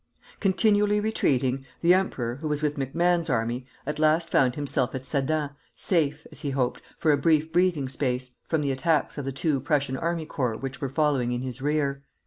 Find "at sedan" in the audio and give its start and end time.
4.95-5.51